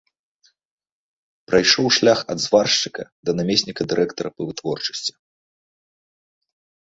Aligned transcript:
Прайшоў 1.51 1.85
шлях 1.97 2.19
ад 2.35 2.39
зваршчыка 2.45 3.03
да 3.29 3.35
намесніка 3.41 3.81
дырэктара 3.93 4.29
па 4.37 4.41
вытворчасці. 4.49 5.13